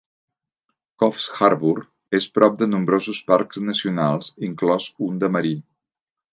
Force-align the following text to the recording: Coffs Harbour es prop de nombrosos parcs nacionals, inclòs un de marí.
Coffs 1.03 1.27
Harbour 1.39 1.73
es 2.21 2.29
prop 2.39 2.57
de 2.63 2.69
nombrosos 2.73 3.21
parcs 3.29 3.63
nacionals, 3.69 4.33
inclòs 4.51 4.91
un 5.13 5.25
de 5.25 5.35
marí. 5.39 5.57